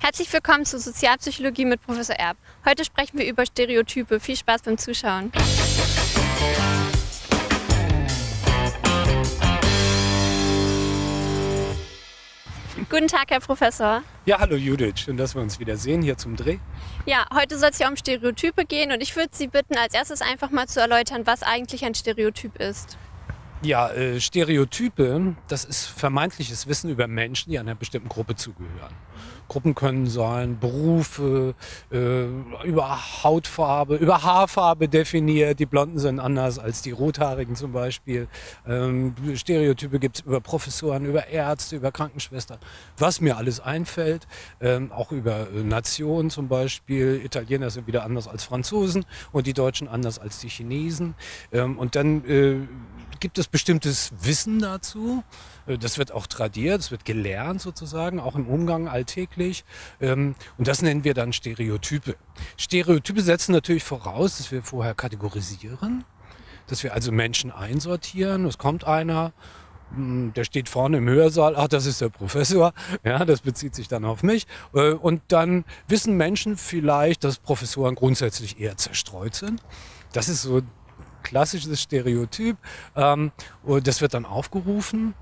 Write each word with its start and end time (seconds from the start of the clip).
Herzlich 0.00 0.32
willkommen 0.32 0.64
zu 0.64 0.78
Sozialpsychologie 0.78 1.64
mit 1.64 1.82
Professor 1.82 2.14
Erb. 2.14 2.36
Heute 2.64 2.84
sprechen 2.84 3.18
wir 3.18 3.26
über 3.26 3.44
Stereotype. 3.44 4.20
Viel 4.20 4.36
Spaß 4.36 4.62
beim 4.62 4.78
Zuschauen. 4.78 5.32
Guten 12.88 13.08
Tag, 13.08 13.30
Herr 13.30 13.40
Professor. 13.40 14.02
Ja, 14.24 14.38
hallo 14.38 14.54
Judith, 14.54 15.00
schön, 15.00 15.16
dass 15.16 15.34
wir 15.34 15.42
uns 15.42 15.58
wieder 15.58 15.76
sehen 15.76 16.00
hier 16.00 16.16
zum 16.16 16.36
Dreh. 16.36 16.58
Ja, 17.04 17.26
heute 17.34 17.58
soll 17.58 17.70
es 17.70 17.78
ja 17.80 17.88
um 17.88 17.96
Stereotype 17.96 18.64
gehen 18.66 18.92
und 18.92 19.02
ich 19.02 19.14
würde 19.16 19.30
Sie 19.32 19.48
bitten, 19.48 19.76
als 19.76 19.94
erstes 19.94 20.22
einfach 20.22 20.50
mal 20.50 20.68
zu 20.68 20.80
erläutern, 20.80 21.26
was 21.26 21.42
eigentlich 21.42 21.84
ein 21.84 21.94
Stereotyp 21.94 22.56
ist. 22.60 22.96
Ja, 23.60 23.90
äh, 23.90 24.20
Stereotype, 24.20 25.34
das 25.48 25.64
ist 25.64 25.86
vermeintliches 25.86 26.68
Wissen 26.68 26.90
über 26.90 27.08
Menschen, 27.08 27.50
die 27.50 27.58
einer 27.58 27.74
bestimmten 27.74 28.08
Gruppe 28.08 28.36
zugehören. 28.36 28.94
Gruppen 29.48 29.74
können 29.74 30.06
sein 30.06 30.58
Berufe, 30.58 31.54
äh, 31.90 32.24
über 32.64 33.22
Hautfarbe, 33.24 33.96
über 33.96 34.22
Haarfarbe 34.22 34.88
definiert. 34.88 35.58
Die 35.58 35.66
Blonden 35.66 35.98
sind 35.98 36.20
anders 36.20 36.58
als 36.58 36.82
die 36.82 36.90
Rothaarigen 36.90 37.56
zum 37.56 37.72
Beispiel. 37.72 38.28
Ähm, 38.66 39.14
Stereotype 39.34 39.98
gibt 39.98 40.18
es 40.18 40.24
über 40.24 40.40
Professoren, 40.40 41.04
über 41.04 41.28
Ärzte, 41.28 41.76
über 41.76 41.90
Krankenschwestern. 41.90 42.58
Was 42.98 43.20
mir 43.20 43.36
alles 43.36 43.60
einfällt, 43.60 44.26
ähm, 44.60 44.92
auch 44.92 45.12
über 45.12 45.48
äh, 45.50 45.62
Nationen 45.62 46.30
zum 46.30 46.48
Beispiel. 46.48 47.20
Italiener 47.24 47.70
sind 47.70 47.86
wieder 47.86 48.04
anders 48.04 48.28
als 48.28 48.44
Franzosen 48.44 49.04
und 49.32 49.46
die 49.46 49.54
Deutschen 49.54 49.88
anders 49.88 50.18
als 50.18 50.38
die 50.40 50.48
Chinesen. 50.48 51.14
Ähm, 51.52 51.78
und 51.78 51.96
dann 51.96 52.24
äh, 52.26 52.56
gibt 53.20 53.38
es 53.38 53.48
bestimmtes 53.48 54.12
Wissen 54.20 54.60
dazu. 54.60 55.22
Äh, 55.66 55.78
das 55.78 55.98
wird 55.98 56.12
auch 56.12 56.26
tradiert, 56.26 56.80
es 56.80 56.90
wird 56.90 57.04
gelernt 57.04 57.60
sozusagen, 57.60 58.20
auch 58.20 58.36
im 58.36 58.46
Umgang 58.46 58.88
alltäglich. 58.88 59.37
Ähm, 60.00 60.34
und 60.56 60.68
das 60.68 60.82
nennen 60.82 61.04
wir 61.04 61.14
dann 61.14 61.32
Stereotype. 61.32 62.16
Stereotype 62.56 63.20
setzen 63.20 63.52
natürlich 63.52 63.84
voraus, 63.84 64.38
dass 64.38 64.52
wir 64.52 64.62
vorher 64.62 64.94
kategorisieren, 64.94 66.04
dass 66.66 66.82
wir 66.82 66.94
also 66.94 67.12
Menschen 67.12 67.50
einsortieren. 67.50 68.44
Es 68.44 68.58
kommt 68.58 68.84
einer, 68.84 69.32
hm, 69.94 70.32
der 70.34 70.44
steht 70.44 70.68
vorne 70.68 70.98
im 70.98 71.08
Hörsaal, 71.08 71.56
ach, 71.56 71.68
das 71.68 71.86
ist 71.86 72.00
der 72.00 72.08
Professor, 72.08 72.72
ja, 73.04 73.24
das 73.24 73.40
bezieht 73.40 73.74
sich 73.74 73.88
dann 73.88 74.04
auf 74.04 74.22
mich. 74.22 74.46
Äh, 74.74 74.92
und 74.92 75.22
dann 75.28 75.64
wissen 75.86 76.16
Menschen 76.16 76.56
vielleicht, 76.56 77.24
dass 77.24 77.38
Professoren 77.38 77.94
grundsätzlich 77.94 78.60
eher 78.60 78.76
zerstreut 78.76 79.34
sind. 79.34 79.62
Das 80.12 80.28
ist 80.28 80.42
so 80.42 80.62
klassisches 81.22 81.82
Stereotyp. 81.82 82.56
Ähm, 82.96 83.32
das 83.82 84.00
wird 84.00 84.14
dann 84.14 84.24
aufgerufen. 84.24 85.14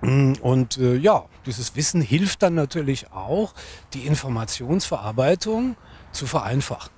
Mm, 0.00 0.34
und 0.40 0.78
äh, 0.78 0.96
ja, 0.96 1.24
dieses 1.46 1.76
Wissen 1.76 2.00
hilft 2.00 2.42
dann 2.42 2.54
natürlich 2.54 3.12
auch, 3.12 3.54
die 3.94 4.06
Informationsverarbeitung 4.06 5.76
zu 6.12 6.26
vereinfachen. 6.26 6.92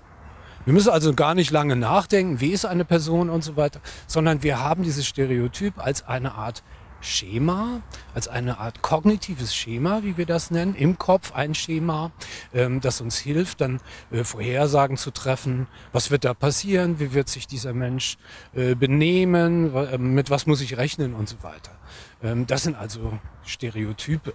Wir 0.64 0.74
müssen 0.74 0.90
also 0.90 1.14
gar 1.14 1.34
nicht 1.34 1.50
lange 1.50 1.74
nachdenken, 1.74 2.40
wie 2.40 2.50
ist 2.50 2.66
eine 2.66 2.84
Person 2.84 3.30
und 3.30 3.42
so 3.42 3.56
weiter, 3.56 3.80
sondern 4.06 4.42
wir 4.42 4.60
haben 4.60 4.82
dieses 4.82 5.06
Stereotyp 5.06 5.78
als 5.78 6.06
eine 6.06 6.34
Art 6.34 6.62
Schema, 7.00 7.82
als 8.14 8.28
eine 8.28 8.58
Art 8.58 8.82
kognitives 8.82 9.54
Schema, 9.54 10.02
wie 10.02 10.16
wir 10.16 10.26
das 10.26 10.50
nennen, 10.50 10.74
im 10.74 10.98
Kopf 10.98 11.32
ein 11.32 11.54
Schema, 11.54 12.12
ähm, 12.52 12.80
das 12.80 13.00
uns 13.00 13.18
hilft, 13.18 13.60
dann 13.60 13.80
äh, 14.10 14.24
Vorhersagen 14.24 14.96
zu 14.96 15.10
treffen, 15.10 15.66
was 15.92 16.10
wird 16.10 16.24
da 16.24 16.34
passieren, 16.34 17.00
wie 17.00 17.12
wird 17.12 17.28
sich 17.28 17.46
dieser 17.46 17.72
Mensch 17.72 18.18
äh, 18.54 18.74
benehmen, 18.74 19.74
äh, 19.74 19.98
mit 19.98 20.30
was 20.30 20.46
muss 20.46 20.60
ich 20.60 20.76
rechnen 20.76 21.14
und 21.14 21.28
so 21.28 21.42
weiter. 21.42 21.72
Ähm, 22.22 22.46
das 22.46 22.64
sind 22.64 22.76
also 22.76 23.18
Stereotype. 23.44 24.34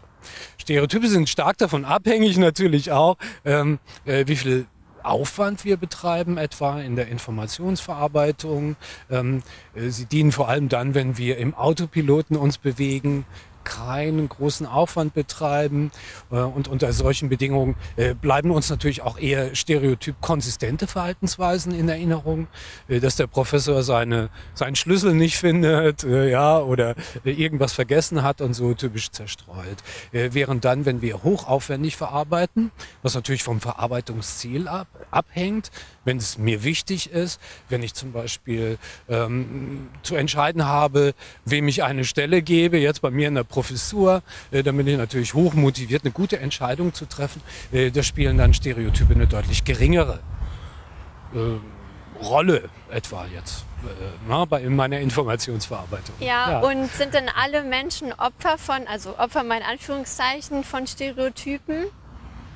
Stereotype 0.57 1.07
sind 1.07 1.29
stark 1.29 1.57
davon 1.57 1.85
abhängig 1.85 2.37
natürlich 2.37 2.91
auch, 2.91 3.17
ähm, 3.43 3.79
äh, 4.05 4.25
wie 4.27 4.35
viel 4.35 4.65
Aufwand 5.07 5.65
wir 5.65 5.77
betreiben, 5.77 6.37
etwa 6.37 6.81
in 6.81 6.95
der 6.95 7.07
Informationsverarbeitung. 7.07 8.75
Ähm, 9.09 9.43
äh, 9.73 9.89
sie 9.89 10.05
dienen 10.05 10.31
vor 10.31 10.49
allem 10.49 10.69
dann, 10.69 10.93
wenn 10.93 11.17
wir 11.17 11.37
im 11.37 11.53
Autopiloten 11.53 12.35
uns 12.35 12.57
bewegen, 12.57 13.25
keinen 13.65 14.29
großen 14.29 14.65
Aufwand 14.65 15.13
betreiben. 15.13 15.91
Äh, 16.31 16.35
und 16.37 16.69
unter 16.69 16.93
solchen 16.93 17.27
Bedingungen 17.27 17.75
äh, 17.97 18.13
bleiben 18.13 18.51
uns 18.51 18.69
natürlich 18.69 19.01
auch 19.01 19.19
eher 19.19 19.53
stereotyp 19.55 20.21
konsistente 20.21 20.87
Verhaltensweisen 20.87 21.73
in 21.73 21.89
Erinnerung, 21.89 22.47
äh, 22.87 23.01
dass 23.01 23.17
der 23.17 23.27
Professor 23.27 23.83
seine, 23.83 24.29
seinen 24.53 24.77
Schlüssel 24.77 25.13
nicht 25.13 25.37
findet, 25.37 26.03
ja, 26.03 26.59
oder 26.59 26.95
irgendwas 27.23 27.73
vergessen 27.73 28.21
hat 28.21 28.39
und 28.39 28.53
so 28.53 28.73
typisch 28.73 29.09
zerstreut. 29.11 29.77
Während 30.11 30.63
dann, 30.63 30.85
wenn 30.85 31.01
wir 31.01 31.23
hochaufwendig 31.23 31.97
verarbeiten, 31.97 32.71
was 33.01 33.15
natürlich 33.15 33.43
vom 33.43 33.59
Verarbeitungsziel 33.59 34.67
ab, 34.67 34.87
abhängt, 35.09 35.71
wenn 36.05 36.17
es 36.17 36.37
mir 36.37 36.63
wichtig 36.63 37.11
ist, 37.11 37.41
wenn 37.67 37.83
ich 37.83 37.93
zum 37.93 38.11
Beispiel 38.11 38.77
ähm, 39.09 39.89
zu 40.03 40.15
entscheiden 40.15 40.65
habe, 40.65 41.13
wem 41.43 41.67
ich 41.67 41.83
eine 41.83 42.05
Stelle 42.05 42.41
gebe, 42.41 42.77
jetzt 42.77 43.01
bei 43.01 43.09
mir 43.09 43.27
in 43.27 43.35
der 43.35 43.43
Professur, 43.55 44.21
äh, 44.51 44.63
dann 44.63 44.75
bin 44.75 44.85
ich 44.85 44.97
natürlich 44.97 45.33
hoch 45.33 45.53
motiviert, 45.53 46.03
eine 46.03 46.11
gute 46.11 46.39
Entscheidung 46.39 46.93
zu 46.93 47.05
treffen. 47.05 47.41
Äh, 47.71 47.89
da 47.89 48.03
spielen 48.03 48.37
dann 48.37 48.53
Stereotype 48.53 49.13
eine 49.13 49.27
deutlich 49.27 49.63
geringere 49.63 50.19
äh, 51.33 52.21
Rolle 52.21 52.69
etwa 52.91 53.25
jetzt 53.33 53.63
äh, 54.29 54.65
in 54.65 54.75
meiner 54.75 54.99
Informationsverarbeitung. 54.99 56.15
Ja, 56.19 56.51
ja, 56.51 56.59
und 56.59 56.91
sind 56.91 57.13
denn 57.13 57.29
alle 57.33 57.63
Menschen 57.63 58.11
Opfer 58.11 58.57
von, 58.57 58.87
also 58.87 59.17
Opfer 59.17 59.43
mein 59.43 59.63
Anführungszeichen, 59.63 60.65
von 60.65 60.85
Stereotypen? 60.85 61.85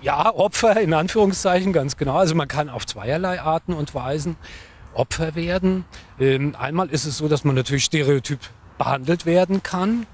Ja, 0.02 0.34
Opfer 0.34 0.81
in 0.81 0.94
Anführungszeichen, 0.94 1.72
ganz 1.72 1.96
genau. 1.96 2.18
Also 2.18 2.36
man 2.36 2.50
kann 2.50 2.70
auf 2.70 2.86
zweierlei 2.86 3.40
Arten 3.40 3.74
und 3.74 3.96
Weisen 3.96 4.36
Opfer 4.94 5.36
werden. 5.36 5.86
Ähm, 6.20 6.56
einmal 6.60 6.90
ist 6.90 7.06
es 7.06 7.18
so, 7.18 7.30
dass 7.30 7.46
man 7.46 7.56
natürlich 7.56 7.86
stereotyp 7.86 8.40
behandelt 8.78 9.26
werden 9.26 9.64
kann. 9.64 10.08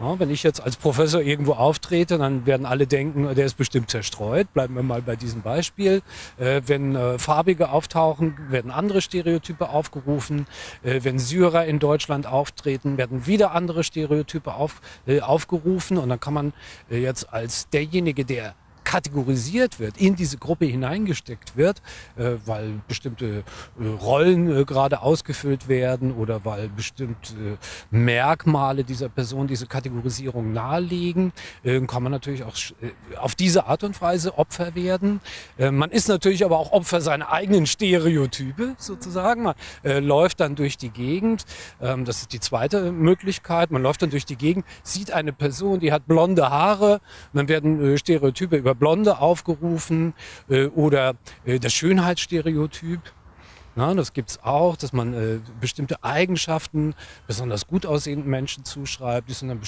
Ja, 0.00 0.18
wenn 0.18 0.30
ich 0.30 0.42
jetzt 0.42 0.60
als 0.60 0.76
Professor 0.76 1.20
irgendwo 1.20 1.52
auftrete, 1.52 2.18
dann 2.18 2.46
werden 2.46 2.66
alle 2.66 2.86
denken, 2.88 3.32
der 3.34 3.46
ist 3.46 3.56
bestimmt 3.56 3.90
zerstreut. 3.90 4.52
Bleiben 4.52 4.74
wir 4.74 4.82
mal 4.82 5.00
bei 5.00 5.14
diesem 5.14 5.42
Beispiel. 5.42 6.02
Äh, 6.36 6.62
wenn 6.66 6.96
äh, 6.96 7.18
Farbige 7.18 7.70
auftauchen, 7.70 8.36
werden 8.48 8.72
andere 8.72 9.00
Stereotype 9.00 9.68
aufgerufen. 9.68 10.46
Äh, 10.82 11.00
wenn 11.04 11.20
Syrer 11.20 11.66
in 11.66 11.78
Deutschland 11.78 12.26
auftreten, 12.26 12.96
werden 12.98 13.26
wieder 13.26 13.52
andere 13.52 13.84
Stereotype 13.84 14.54
auf, 14.54 14.80
äh, 15.06 15.20
aufgerufen. 15.20 15.96
Und 15.96 16.08
dann 16.08 16.18
kann 16.18 16.34
man 16.34 16.52
äh, 16.90 16.98
jetzt 16.98 17.32
als 17.32 17.68
derjenige, 17.68 18.24
der 18.24 18.56
kategorisiert 18.94 19.80
wird, 19.80 19.96
in 19.96 20.14
diese 20.14 20.38
Gruppe 20.38 20.66
hineingesteckt 20.66 21.56
wird, 21.56 21.82
äh, 22.16 22.36
weil 22.46 22.80
bestimmte 22.86 23.42
äh, 23.80 23.86
Rollen 24.00 24.56
äh, 24.56 24.64
gerade 24.64 25.02
ausgefüllt 25.02 25.66
werden 25.66 26.12
oder 26.12 26.44
weil 26.44 26.68
bestimmte 26.68 27.32
äh, 27.34 27.56
Merkmale 27.90 28.84
dieser 28.84 29.08
Person 29.08 29.48
diese 29.48 29.66
Kategorisierung 29.66 30.52
nahelegen, 30.52 31.32
äh, 31.64 31.80
kann 31.80 32.04
man 32.04 32.12
natürlich 32.12 32.44
auch 32.44 32.54
äh, 32.82 33.16
auf 33.16 33.34
diese 33.34 33.66
Art 33.66 33.82
und 33.82 34.00
Weise 34.00 34.38
Opfer 34.38 34.74
werden. 34.74 35.20
man 35.58 35.90
ist 35.90 36.08
natürlich 36.08 36.44
aber 36.44 36.58
auch 36.58 36.72
Opfer 36.72 37.00
seiner 37.00 37.32
eigenen 37.32 37.66
Stereotype 37.66 38.74
sozusagen. 38.78 39.42
Man 39.42 39.54
läuft 39.84 40.40
dann 40.40 40.54
durch 40.54 40.76
die 40.76 40.90
Gegend. 40.90 41.44
Ähm, 41.80 42.04
das 42.04 42.22
ist 42.22 42.32
die 42.32 42.40
zweite 42.40 42.92
Möglichkeit. 42.92 43.70
Man 43.70 43.82
läuft 43.82 44.02
dann 44.02 44.10
durch 44.10 44.26
die 44.26 44.36
Gegend, 44.36 44.64
sieht 44.82 45.12
eine 45.12 45.32
Person, 45.32 45.80
die 45.80 45.92
hat 45.92 46.06
blonde 46.06 46.50
Haare. 46.50 47.00
dann 47.32 47.48
werden 47.48 47.96
Stereotype 47.98 48.56
über 48.56 48.74
Blonde 48.84 49.18
aufgerufen 49.18 50.12
äh, 50.50 50.66
oder 50.66 51.14
äh, 51.46 51.58
das 51.58 51.72
Schönheitsstereotyp. 51.72 53.00
Na, 53.76 53.92
das 53.92 54.12
gibt's 54.12 54.38
auch, 54.42 54.76
dass 54.76 54.92
man 54.92 55.14
äh, 55.14 55.40
bestimmte 55.60 56.04
Eigenschaften 56.04 56.94
besonders 57.26 57.66
gut 57.66 57.86
aussehenden 57.86 58.30
Menschen 58.30 58.64
zuschreibt. 58.64 59.28
Die 59.28 59.32
sind 59.32 59.48
dann 59.48 59.60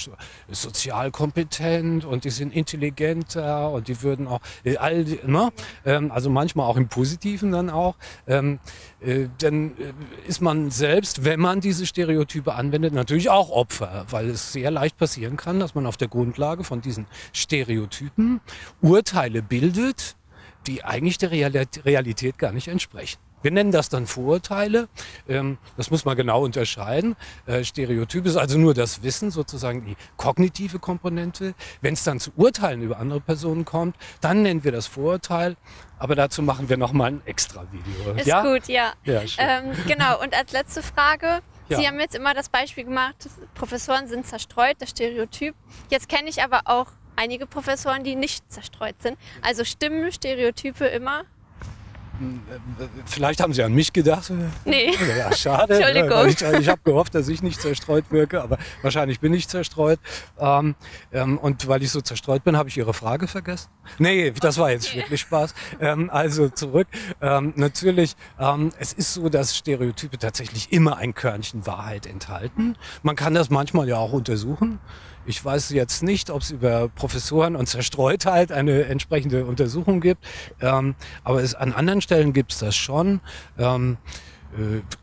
sozial 0.49 1.11
kompetent 1.11 2.05
und 2.05 2.25
die 2.25 2.31
sind 2.31 2.55
intelligenter 2.55 3.71
und 3.71 3.89
die 3.89 4.03
würden 4.03 4.29
auch 4.29 4.41
äh, 4.65 4.77
all, 4.77 5.05
ne? 5.27 5.53
ähm, 5.85 6.13
also 6.13 6.31
manchmal 6.31 6.67
auch 6.69 6.77
im 6.77 6.89
Positiven 6.89 7.51
dann 7.51 7.69
auch. 7.69 7.97
Ähm, 8.29 8.61
äh, 9.01 9.27
dann 9.39 9.77
äh, 9.77 9.93
ist 10.29 10.41
man 10.41 10.71
selbst, 10.71 11.25
wenn 11.25 11.41
man 11.41 11.61
diese 11.61 11.85
Stereotype 11.85 12.55
anwendet, 12.55 12.95
natürlich 12.95 13.29
auch 13.29 13.51
Opfer, 13.51 14.07
weil 14.11 14.31
es 14.31 14.53
sehr 14.53 14.71
leicht 14.71 14.99
passieren 14.99 15.37
kann, 15.37 15.59
dass 15.59 15.75
man 15.75 15.85
auf 15.85 15.97
der 15.97 16.09
Grundlage 16.09 16.63
von 16.63 16.81
diesen 16.81 17.07
Stereotypen 17.33 18.41
Urteile 18.83 19.43
bildet, 19.43 20.15
die 20.69 20.85
eigentlich 20.85 21.19
der 21.19 21.33
Realität 21.33 22.39
gar 22.39 22.53
nicht 22.53 22.69
entsprechen. 22.69 23.26
Wir 23.47 23.53
nennen 23.53 23.71
das 23.71 23.89
dann 23.89 24.09
Vorurteile. 24.09 24.89
Ähm, 25.29 25.59
das 25.77 25.93
muss 25.93 26.05
man 26.05 26.17
genau 26.17 26.43
unterscheiden. 26.43 27.15
Äh, 27.47 27.63
Stereotyp 27.63 28.27
ist 28.27 28.35
also 28.35 28.59
nur 28.59 28.75
das 28.75 29.05
Wissen, 29.05 29.31
sozusagen 29.31 29.85
die 29.85 29.97
kognitive 30.17 30.81
Komponente. 30.81 31.55
Wenn 31.81 31.95
es 31.95 32.03
dann 32.03 32.19
zu 32.19 32.33
Urteilen 32.35 32.83
über 32.83 32.99
andere 32.99 33.21
Personen 33.21 33.65
kommt, 33.65 33.95
dann 34.21 34.43
nennen 34.43 34.65
wir 34.65 34.73
das 34.73 34.89
Vorurteil. 34.89 35.55
Aber 35.97 36.17
dazu 36.17 36.43
machen 36.43 36.69
wir 36.69 36.77
nochmal 36.77 37.13
ein 37.13 37.23
extra 37.25 37.65
Video. 37.71 38.15
Ist 38.15 38.27
ja? 38.27 38.43
gut, 38.43 38.67
ja. 38.67 38.95
ja 39.05 39.23
ähm, 39.39 39.77
genau. 39.87 40.21
Und 40.21 40.37
als 40.37 40.51
letzte 40.51 40.83
Frage. 40.83 41.41
Ja. 41.69 41.79
Sie 41.79 41.87
haben 41.87 42.01
jetzt 42.01 42.17
immer 42.17 42.35
das 42.35 42.49
Beispiel 42.49 42.83
gemacht, 42.83 43.29
Professoren 43.55 44.09
sind 44.09 44.27
zerstreut, 44.27 44.75
das 44.81 44.91
Stereotyp. 44.91 45.55
Jetzt 45.89 46.09
kenne 46.09 46.29
ich 46.29 46.43
aber 46.43 46.63
auch 46.65 46.89
einige 47.15 47.47
Professoren, 47.47 48.03
die 48.03 48.17
nicht 48.17 48.51
zerstreut 48.53 49.01
sind. 49.01 49.17
Also 49.41 49.63
stimmen 49.65 50.11
Stereotype 50.11 50.85
immer? 50.85 51.23
Vielleicht 53.05 53.41
haben 53.41 53.53
Sie 53.53 53.63
an 53.63 53.73
mich 53.73 53.93
gedacht. 53.93 54.33
Nee. 54.65 54.95
Ja, 55.19 55.33
schade. 55.33 55.75
Entschuldigung. 55.75 56.27
Ich, 56.27 56.61
ich 56.61 56.69
habe 56.69 56.81
gehofft, 56.85 57.15
dass 57.15 57.29
ich 57.29 57.43
nicht 57.43 57.61
zerstreut 57.61 58.05
wirke, 58.11 58.43
aber 58.43 58.59
wahrscheinlich 58.83 59.21
bin 59.21 59.33
ich 59.35 59.49
zerstreut. 59.49 59.99
Ähm, 60.39 60.75
ähm, 61.13 61.39
und 61.39 61.67
weil 61.69 61.83
ich 61.83 61.91
so 61.91 62.01
zerstreut 62.01 62.45
bin, 62.45 62.57
habe 62.57 62.69
ich 62.69 62.77
Ihre 62.77 62.95
Frage 62.95 63.29
vergessen. 63.29 63.69
Nee, 63.99 64.33
das 64.33 64.59
war 64.59 64.71
jetzt 64.71 64.95
wirklich 64.95 65.21
Spaß. 65.21 65.55
Ähm, 65.81 66.11
also 66.11 66.49
zurück. 66.49 66.89
Ähm, 67.21 67.53
natürlich, 67.57 68.17
ähm, 68.39 68.73
es 68.79 68.93
ist 68.93 69.15
so, 69.15 69.29
dass 69.29 69.57
Stereotype 69.57 70.19
tatsächlich 70.19 70.73
immer 70.73 70.97
ein 70.97 71.15
Körnchen 71.15 71.67
Wahrheit 71.67 72.07
enthalten. 72.07 72.77
Man 73.03 73.17
kann 73.17 73.35
das 73.35 73.51
manchmal 73.51 73.89
ja 73.89 73.97
auch 73.97 74.13
untersuchen. 74.13 74.79
Ich 75.27 75.45
weiß 75.45 75.71
jetzt 75.71 76.03
nicht, 76.03 76.31
ob 76.31 76.43
es 76.43 76.51
über 76.51 76.89
Professoren 76.89 77.57
und 77.57 77.67
Zerstreutheit 77.67 78.53
eine 78.53 78.85
entsprechende 78.85 79.45
Untersuchung 79.45 80.01
gibt, 80.01 80.25
ähm, 80.61 80.95
aber 81.25 81.43
es, 81.43 81.55
an 81.55 81.73
anderen 81.73 82.01
Stellen 82.01 82.33
gibt 82.33 82.53
es 82.53 82.59
das 82.59 82.77
schon. 82.77 83.21
Ähm, 83.59 83.97
äh, 84.05 84.36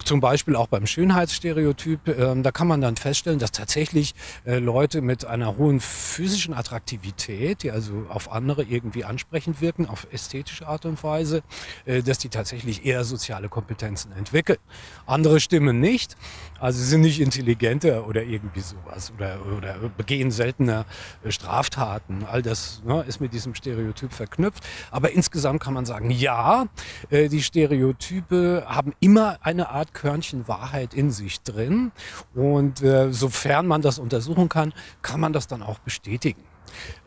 zum 0.03 0.19
Beispiel 0.19 0.55
auch 0.55 0.67
beim 0.67 0.87
Schönheitsstereotyp, 0.87 2.07
äh, 2.07 2.41
da 2.41 2.51
kann 2.51 2.67
man 2.67 2.81
dann 2.81 2.95
feststellen, 2.95 3.39
dass 3.39 3.51
tatsächlich 3.51 4.15
äh, 4.45 4.59
Leute 4.59 5.01
mit 5.01 5.25
einer 5.25 5.57
hohen 5.57 5.79
physischen 5.79 6.53
Attraktivität, 6.53 7.63
die 7.63 7.71
also 7.71 8.05
auf 8.09 8.31
andere 8.31 8.63
irgendwie 8.63 9.05
ansprechend 9.05 9.61
wirken, 9.61 9.85
auf 9.87 10.07
ästhetische 10.11 10.67
Art 10.67 10.85
und 10.85 11.03
Weise, 11.03 11.43
äh, 11.85 12.01
dass 12.01 12.17
die 12.17 12.29
tatsächlich 12.29 12.85
eher 12.85 13.03
soziale 13.03 13.49
Kompetenzen 13.49 14.11
entwickeln. 14.13 14.59
Andere 15.05 15.39
stimmen 15.39 15.79
nicht, 15.79 16.15
also 16.59 16.81
sind 16.81 17.01
nicht 17.01 17.19
intelligenter 17.19 18.07
oder 18.07 18.23
irgendwie 18.23 18.61
sowas 18.61 19.11
oder, 19.17 19.37
oder 19.57 19.75
begehen 19.97 20.31
seltener 20.31 20.85
äh, 21.23 21.31
Straftaten. 21.31 22.25
All 22.25 22.41
das 22.41 22.81
ne, 22.85 23.03
ist 23.07 23.19
mit 23.19 23.33
diesem 23.33 23.55
Stereotyp 23.55 24.13
verknüpft. 24.13 24.63
Aber 24.91 25.11
insgesamt 25.11 25.61
kann 25.61 25.73
man 25.73 25.85
sagen, 25.85 26.09
ja, 26.09 26.67
äh, 27.09 27.29
die 27.29 27.41
Stereotype 27.41 28.65
haben 28.67 28.93
immer 28.99 29.32
eine 29.41 29.69
Art 29.69 29.93
Körnchen 29.93 30.47
Wahrheit 30.47 30.93
in 30.93 31.11
sich 31.11 31.41
drin. 31.41 31.91
Und 32.33 32.81
äh, 32.81 33.11
sofern 33.11 33.67
man 33.67 33.81
das 33.81 33.99
untersuchen 33.99 34.49
kann, 34.49 34.73
kann 35.01 35.19
man 35.19 35.33
das 35.33 35.47
dann 35.47 35.63
auch 35.63 35.79
bestätigen. 35.79 36.43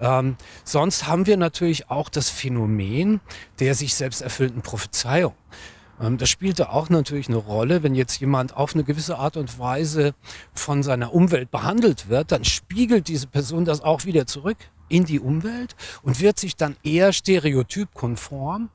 Ähm, 0.00 0.36
sonst 0.64 1.06
haben 1.06 1.26
wir 1.26 1.36
natürlich 1.36 1.90
auch 1.90 2.08
das 2.08 2.30
Phänomen 2.30 3.20
der 3.58 3.74
sich 3.74 3.94
selbst 3.94 4.22
erfüllenden 4.22 4.62
Prophezeiung. 4.62 5.34
Ähm, 6.00 6.18
das 6.18 6.28
spielte 6.28 6.70
auch 6.70 6.88
natürlich 6.88 7.28
eine 7.28 7.36
Rolle, 7.36 7.82
wenn 7.82 7.94
jetzt 7.94 8.20
jemand 8.20 8.56
auf 8.56 8.74
eine 8.74 8.84
gewisse 8.84 9.18
Art 9.18 9.36
und 9.36 9.58
Weise 9.58 10.14
von 10.54 10.82
seiner 10.82 11.14
Umwelt 11.14 11.50
behandelt 11.50 12.08
wird, 12.08 12.32
dann 12.32 12.44
spiegelt 12.44 13.08
diese 13.08 13.26
Person 13.26 13.64
das 13.64 13.80
auch 13.80 14.04
wieder 14.04 14.26
zurück 14.26 14.58
in 14.88 15.04
die 15.04 15.20
Umwelt 15.20 15.74
und 16.02 16.20
wird 16.20 16.38
sich 16.38 16.56
dann 16.56 16.76
eher 16.84 17.12
stereotypkonform 17.12 18.70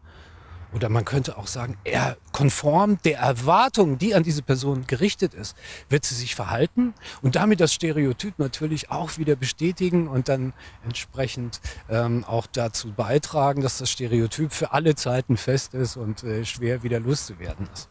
oder 0.74 0.90
man 0.90 1.06
könnte 1.06 1.38
auch 1.38 1.48
sagen, 1.48 1.78
eher 1.84 2.18
konform 2.32 2.98
der 3.04 3.20
Erwartung, 3.20 3.98
die 3.98 4.16
an 4.16 4.24
diese 4.24 4.42
Person 4.42 4.88
gerichtet 4.88 5.34
ist, 5.34 5.56
wird 5.90 6.06
sie 6.06 6.16
sich 6.16 6.36
verhalten 6.36 6.94
und 7.22 7.36
damit 7.36 7.60
das 7.60 7.74
Stereotyp 7.74 8.40
natürlich 8.40 8.90
auch 8.90 9.18
wieder 9.18 9.36
bestätigen 9.36 10.08
und 10.08 10.30
dann 10.30 10.54
entsprechend 10.84 11.60
ähm, 11.90 12.24
auch 12.24 12.48
dazu 12.48 12.94
beitragen, 12.94 13.62
dass 13.62 13.78
das 13.78 13.90
Stereotyp 13.90 14.54
für 14.54 14.72
alle 14.72 14.96
Zeiten 14.96 15.38
fest 15.38 15.74
ist 15.74 15.98
und 15.98 16.24
äh, 16.24 16.46
schwer 16.46 16.84
wieder 16.84 17.00
loszuwerden 17.00 17.68
ist. 17.74 17.90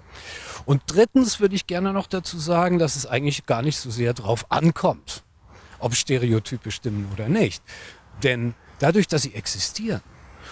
Und 0.65 0.83
drittens 0.87 1.41
würde 1.41 1.55
ich 1.55 1.67
gerne 1.67 1.93
noch 1.93 2.06
dazu 2.06 2.38
sagen, 2.38 2.79
dass 2.79 2.97
es 2.97 3.06
eigentlich 3.06 3.47
gar 3.47 3.62
nicht 3.62 3.79
so 3.79 3.91
sehr 3.91 4.15
drauf 4.15 4.47
ankommt, 4.50 5.23
ob 5.79 5.94
Stereotype 5.94 6.71
stimmen 6.71 7.09
oder 7.12 7.29
nicht. 7.29 7.62
Denn 8.23 8.55
dadurch, 8.79 9.06
dass 9.06 9.23
sie 9.23 9.35
existieren 9.35 10.03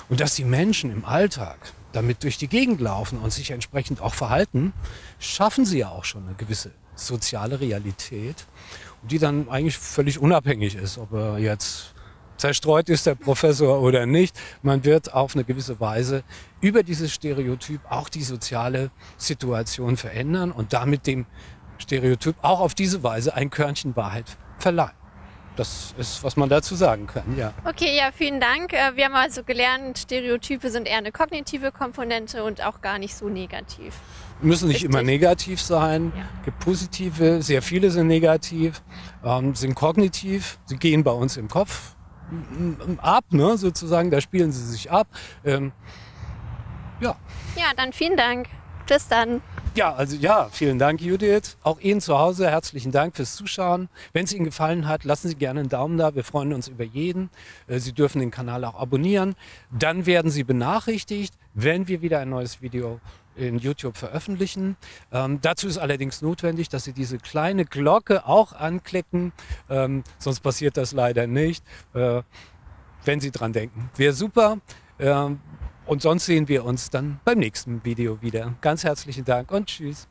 und 0.08 0.20
dass 0.20 0.34
die 0.34 0.44
Menschen 0.44 0.90
im 0.90 1.04
Alltag 1.04 1.58
damit 1.92 2.22
durch 2.22 2.38
die 2.38 2.48
Gegend 2.48 2.80
laufen 2.80 3.18
und 3.18 3.32
sich 3.32 3.50
entsprechend 3.50 4.00
auch 4.00 4.14
verhalten, 4.14 4.72
schaffen 5.18 5.64
sie 5.64 5.78
ja 5.78 5.88
auch 5.90 6.04
schon 6.04 6.26
eine 6.26 6.34
gewisse 6.34 6.70
soziale 6.94 7.60
Realität, 7.60 8.46
die 9.02 9.18
dann 9.18 9.48
eigentlich 9.48 9.78
völlig 9.78 10.18
unabhängig 10.18 10.74
ist, 10.74 10.98
ob 10.98 11.12
er 11.12 11.38
jetzt 11.38 11.94
zerstreut 12.36 12.88
ist, 12.88 13.06
der 13.06 13.14
Professor 13.14 13.80
oder 13.80 14.06
nicht. 14.06 14.38
Man 14.62 14.84
wird 14.84 15.12
auf 15.12 15.34
eine 15.34 15.44
gewisse 15.44 15.80
Weise 15.80 16.22
über 16.60 16.82
dieses 16.82 17.12
Stereotyp 17.12 17.80
auch 17.88 18.08
die 18.08 18.22
soziale 18.22 18.90
Situation 19.16 19.96
verändern 19.96 20.52
und 20.52 20.72
damit 20.72 21.06
dem 21.06 21.26
Stereotyp 21.78 22.36
auch 22.42 22.60
auf 22.60 22.74
diese 22.74 23.02
Weise 23.02 23.34
ein 23.34 23.50
Körnchen 23.50 23.96
Wahrheit 23.96 24.36
verleihen 24.58 24.98
das 25.58 25.94
ist, 25.98 26.22
was 26.22 26.36
man 26.36 26.48
dazu 26.48 26.74
sagen 26.74 27.06
kann, 27.06 27.36
ja. 27.36 27.52
Okay, 27.64 27.96
ja, 27.96 28.10
vielen 28.14 28.40
Dank. 28.40 28.72
Äh, 28.72 28.96
wir 28.96 29.06
haben 29.06 29.14
also 29.14 29.42
gelernt, 29.42 29.98
Stereotype 29.98 30.70
sind 30.70 30.86
eher 30.86 30.98
eine 30.98 31.12
kognitive 31.12 31.72
Komponente 31.72 32.44
und 32.44 32.64
auch 32.64 32.80
gar 32.80 32.98
nicht 32.98 33.14
so 33.14 33.28
negativ. 33.28 33.94
Müssen 34.40 34.68
nicht 34.68 34.76
Richtig. 34.76 34.90
immer 34.90 35.02
negativ 35.02 35.60
sein. 35.60 36.12
Ja. 36.16 36.28
gibt 36.44 36.60
positive, 36.60 37.42
sehr 37.42 37.60
viele 37.60 37.90
sind 37.90 38.06
negativ, 38.06 38.82
ähm, 39.24 39.54
sind 39.54 39.74
kognitiv, 39.74 40.58
sie 40.66 40.76
gehen 40.76 41.02
bei 41.02 41.10
uns 41.10 41.36
im 41.36 41.48
Kopf 41.48 41.96
ab, 42.98 43.24
ne, 43.30 43.56
sozusagen, 43.56 44.10
da 44.10 44.20
spielen 44.20 44.52
sie 44.52 44.64
sich 44.64 44.90
ab. 44.90 45.08
Ähm, 45.44 45.72
ja. 47.00 47.16
Ja, 47.56 47.72
dann 47.76 47.92
vielen 47.92 48.16
Dank. 48.16 48.48
Bis 48.86 49.08
dann. 49.08 49.42
Ja, 49.78 49.94
also 49.94 50.16
ja, 50.16 50.48
vielen 50.50 50.80
Dank, 50.80 51.00
Judith. 51.00 51.56
Auch 51.62 51.78
Ihnen 51.78 52.00
zu 52.00 52.18
Hause 52.18 52.50
herzlichen 52.50 52.90
Dank 52.90 53.14
fürs 53.14 53.36
Zuschauen. 53.36 53.88
Wenn 54.12 54.24
es 54.24 54.32
Ihnen 54.32 54.44
gefallen 54.44 54.88
hat, 54.88 55.04
lassen 55.04 55.28
Sie 55.28 55.36
gerne 55.36 55.60
einen 55.60 55.68
Daumen 55.68 55.96
da. 55.96 56.16
Wir 56.16 56.24
freuen 56.24 56.52
uns 56.52 56.66
über 56.66 56.82
jeden. 56.82 57.30
Äh, 57.68 57.78
Sie 57.78 57.92
dürfen 57.92 58.18
den 58.18 58.32
Kanal 58.32 58.64
auch 58.64 58.74
abonnieren. 58.74 59.36
Dann 59.70 60.04
werden 60.04 60.32
Sie 60.32 60.42
benachrichtigt, 60.42 61.32
wenn 61.54 61.86
wir 61.86 62.02
wieder 62.02 62.18
ein 62.18 62.28
neues 62.28 62.60
Video 62.60 62.98
in 63.36 63.60
YouTube 63.60 63.96
veröffentlichen. 63.96 64.76
Ähm, 65.12 65.38
dazu 65.42 65.68
ist 65.68 65.78
allerdings 65.78 66.22
notwendig, 66.22 66.68
dass 66.68 66.82
Sie 66.82 66.92
diese 66.92 67.18
kleine 67.18 67.64
Glocke 67.64 68.26
auch 68.26 68.54
anklicken, 68.54 69.32
ähm, 69.70 70.02
sonst 70.18 70.40
passiert 70.40 70.76
das 70.76 70.90
leider 70.90 71.28
nicht. 71.28 71.64
Äh, 71.94 72.22
wenn 73.04 73.20
Sie 73.20 73.30
dran 73.30 73.52
denken, 73.52 73.90
wäre 73.94 74.12
super. 74.12 74.58
Ähm, 74.98 75.38
und 75.88 76.02
sonst 76.02 76.26
sehen 76.26 76.48
wir 76.48 76.64
uns 76.64 76.90
dann 76.90 77.18
beim 77.24 77.38
nächsten 77.38 77.84
Video 77.84 78.20
wieder. 78.22 78.54
Ganz 78.60 78.84
herzlichen 78.84 79.24
Dank 79.24 79.50
und 79.50 79.66
tschüss. 79.66 80.06